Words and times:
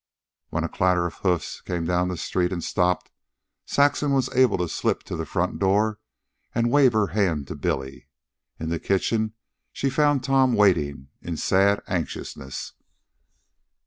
When 0.49 0.63
a 0.63 0.67
clatter 0.67 1.05
of 1.05 1.13
hoofs 1.19 1.61
came 1.61 1.85
down 1.85 2.07
the 2.07 2.17
street 2.17 2.51
and 2.51 2.63
stopped, 2.63 3.11
Saxon 3.67 4.13
was 4.13 4.33
able 4.33 4.57
to 4.57 4.67
slip 4.67 5.03
to 5.03 5.15
the 5.15 5.27
front 5.27 5.59
door 5.59 5.99
and 6.55 6.71
wave 6.71 6.93
her 6.93 7.09
hand 7.13 7.47
to 7.49 7.55
Billy. 7.55 8.07
In 8.59 8.69
the 8.69 8.79
kitchen 8.79 9.35
she 9.71 9.91
found 9.91 10.23
Tom 10.23 10.53
waiting 10.53 11.09
in 11.21 11.37
sad 11.37 11.83
anxiousness. 11.87 12.73